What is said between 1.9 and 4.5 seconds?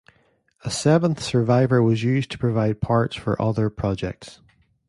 used to provide parts for other projects.